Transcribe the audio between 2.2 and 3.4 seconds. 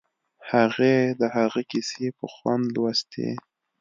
خوند لوستې